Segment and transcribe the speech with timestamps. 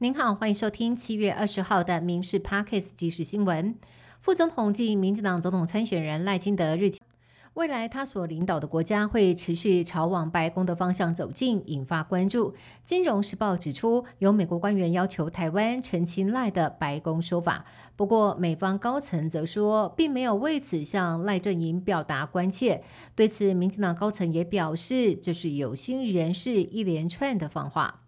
[0.00, 3.74] 您好，欢迎收听七月二十号的《民事 Parkes》即时新闻。
[4.20, 7.02] 副总统及民进党总统参选人赖清德日前，
[7.54, 12.52] 未来他所领导的国家会持续朝往白宫的方向走近，引发关注。
[12.84, 17.64] 《金融时报》指出，有美国官员要求台湾澄清赖的白宫说法，
[17.96, 22.84] 不过美方高层则说，并没有为此向赖阵营表达关切。
[23.16, 28.02] 对此，民进党高层也表示，这是有心人士一连串的放话。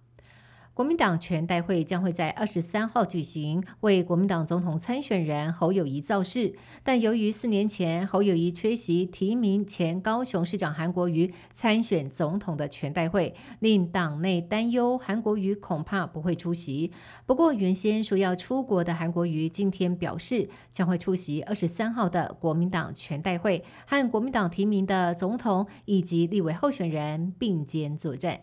[0.81, 6.55] 国民党全代会将会在二十三号举行，为国民党总统参选人侯友谊造势。
[6.83, 16.91] 但由于四年前侯友谊缺席提名前高雄市长韩国瑜参选总统的全代会，令党内担忧韩国瑜恐怕不会出席。
[17.27, 28.41] 不过，原先说要出国的韩国瑜今天表示，将会出席二十三号的国民党全代会，和国民党提名的总统以及立委候选人并肩作战。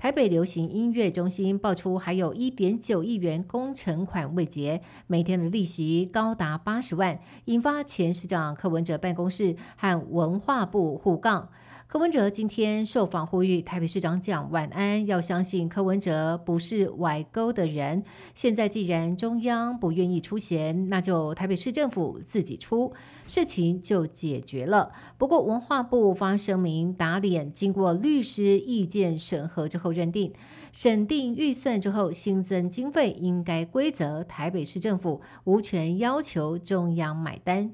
[0.00, 11.50] 台北流行音乐中心爆出还有一点九亿元工程款未结，每天的利息高达八十万，引发前市长柯文哲办公室和文化部互杠。
[11.90, 18.04] 柯文哲今天受访呼吁台北市长蒋万安要相信柯文哲不是歪钩的人。
[18.32, 22.92] 现在既然中央不愿意出钱，那就台北市政府自己出，
[23.26, 24.92] 事情就解决了。
[25.18, 30.32] 不过文化部发声明打脸，经过律师意见审核之后认定，
[30.70, 37.72] 审定预算之后新增经费应该归责台北市政府，无权要求中央买单。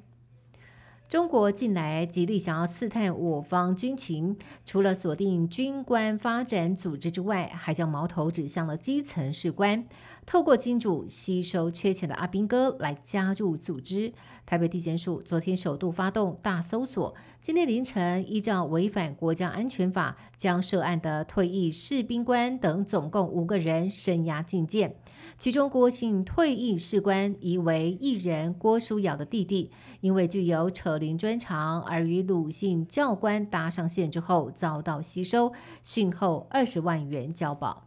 [1.08, 9.84] 中国近来极力想要刺探我方军情，除了锁定军官发展组织之外，还将矛头指向了基层士官，
[10.26, 14.12] 透过金主吸收缺钱的阿兵哥来加入组织。
[14.44, 24.96] 台北地检署昨天首度发动大搜索，今天凌晨依照违反国家安全法，将涉案的退役士兵官等总共五个人声押禁见。
[25.38, 35.52] 其中，郭姓退役士官疑为艺人郭书瑶的弟弟，因为具有扯铃专长，而与鲁姓教官搭上线之后遭到吸收，
[35.84, 37.84] 讯后二十万元交保。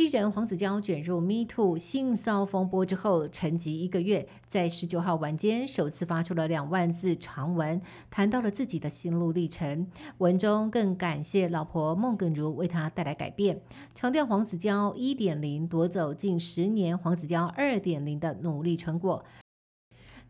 [0.00, 7.78] 艺人黄子佼卷入 Me Too 性骚风波之后，沉寂一个月，在十九号晚间首次发出了两万字长文，
[8.10, 9.86] 谈到了自己的心路历程。
[10.16, 13.60] 文中更感谢老婆孟耿如为他带来改变，
[13.94, 19.22] 强调黄子佼一点零夺走近十年黄子佼二点零的努力成果。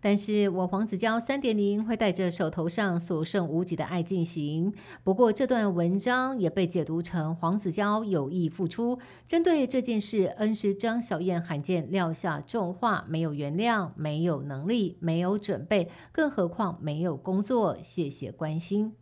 [0.00, 4.72] 但是我黄子佼三点零会带着手头上所剩无几的爱进行。
[5.04, 17.76] 不过这段文章也被解读成黄子佼有意付出，针对这件事，恩师张小燕罕见撂下重话：没有原谅，没有能力，没有准备，更何况没有工作。
[17.82, 18.94] 谢谢关心。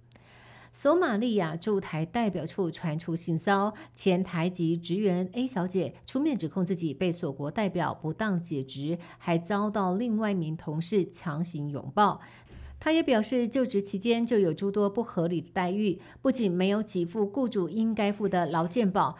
[0.80, 12.20] 索马利亚驻台代表处传出性骚前台籍职员 A 小姐出面指控自己被锁国代表不当解职，还遭到另外一名同事强行拥抱。
[12.78, 19.18] 她也表示，就职期间就有诸多不合理的待遇，不仅没有给付雇主应该付的劳健保。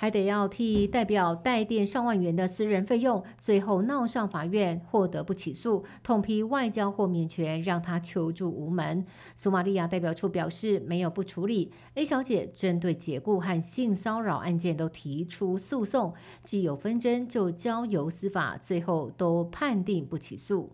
[0.00, 9.04] 还得要替代表代垫上万元的私人费用，最后闹上法院，获得不起诉，痛批外交豁免权让他求助无门。
[9.36, 11.70] 索马利亚代表处表示，没有不处理。
[11.96, 20.70] A 小姐针对解雇和性骚扰案件都提出诉讼，既有纷争就交由司法，最后都判定不起诉。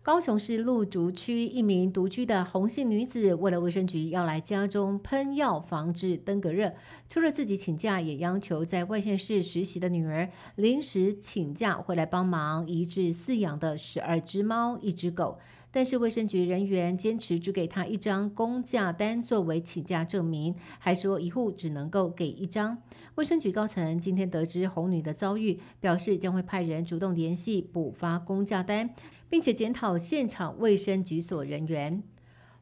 [0.00, 6.72] 高雄市鹿竹区一名独居的红姓女子，为了卫生局要来家中喷药防治登革热，
[7.08, 15.38] 除了自己请假，也央求在外县市实习的女儿临时请假回来帮忙医治饲养的十二只猫、一只狗。
[15.70, 22.78] 但是卫生局人员坚持只给他一张公假单作为请假证明，还说一户只能够给一张。
[23.16, 28.90] 卫生局高层今天得知红女的遭遇，表示将会派人主动联系补发公假单。
[29.30, 32.02] 并且检讨现场卫生局所人员。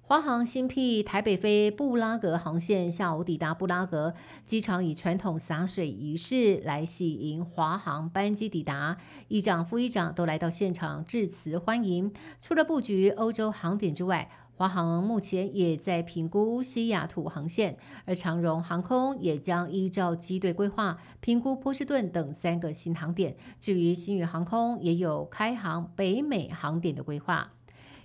[0.09, 8.99] 华航新辟台北飞布拉格航线，下午抵达布拉格机场，以传统洒水仪式来喜迎华航班机抵达。
[9.27, 12.13] 议长、副议长都来到现场致辞欢迎。
[12.39, 23.37] 除了布局欧洲航点之外，华航目前也在评估西雅图航线，而长荣航空也将依照机队规划评估波士顿等三个新航点。
[23.59, 27.51] 至于新宇航空，也有开航北美航点的规划。